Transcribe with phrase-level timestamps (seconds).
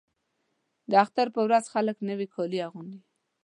[0.89, 3.01] د اختر په ورځ خلک نوي کالي اغوندي.